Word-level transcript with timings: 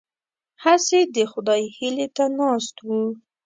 هسې 0.63 0.99
د 1.15 1.17
خدای 1.31 1.63
هیلې 1.77 2.07
ته 2.15 2.25
ناست 2.39 2.75
وو. 2.87 3.01